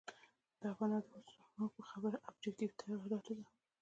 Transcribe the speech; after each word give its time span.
دا 0.61 0.69
بنا 0.77 0.97
د 1.03 1.07
اوسنو 1.25 1.65
په 1.75 1.81
خبره 1.89 2.17
آبجکټیف 2.27 2.71
تغییراتو 2.79 3.31
ده. 3.37 3.45